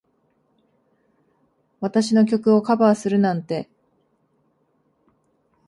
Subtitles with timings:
[1.79, 3.69] 私の曲をカバーするなんて。